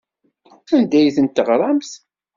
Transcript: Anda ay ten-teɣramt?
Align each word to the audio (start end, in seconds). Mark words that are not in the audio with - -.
Anda 0.75 0.97
ay 0.99 1.09
ten-teɣramt? 1.15 1.91